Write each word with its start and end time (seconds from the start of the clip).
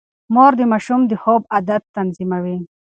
مور 0.33 0.51
د 0.59 0.61
ماشوم 0.71 1.01
د 1.07 1.13
خوب 1.21 1.41
عادت 1.53 1.81
تنظيموي. 1.95 2.57